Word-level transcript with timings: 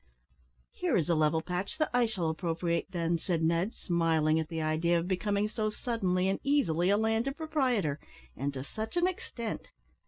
"Here 0.71 0.97
is 0.97 1.09
a 1.09 1.13
level 1.13 1.43
patch 1.43 1.77
that 1.77 1.91
I 1.93 2.07
shall 2.07 2.31
appropriate, 2.31 2.87
then," 2.89 3.19
said 3.19 3.43
Ned, 3.43 3.75
smiling 3.75 4.39
at 4.39 4.47
the 4.49 4.59
idea 4.59 4.97
of 4.97 5.07
becoming 5.07 5.47
so 5.47 5.69
suddenly 5.69 6.27
and 6.27 6.39
easily 6.43 6.89
a 6.89 6.97
landed 6.97 7.37
proprietor 7.37 7.99
and 8.35 8.51
to 8.55 8.63
such 8.63 8.97
an 8.97 9.05
extent. 9.05 9.67